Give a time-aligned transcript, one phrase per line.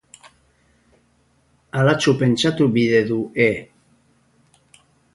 [1.77, 3.51] Halatsu pentsatu bide du E.